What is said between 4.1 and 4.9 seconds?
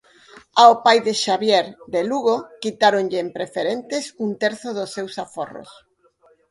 un terzo dos